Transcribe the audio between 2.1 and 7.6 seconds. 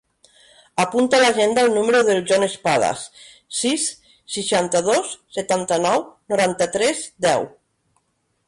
Jon Espadas: sis, seixanta-dos, setanta-nou, noranta-tres, deu.